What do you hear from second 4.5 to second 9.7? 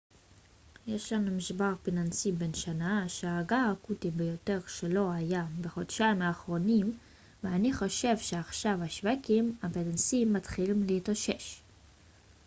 שלו היה בחודשיים האחרונים ואני חושב שעכשיו השווקים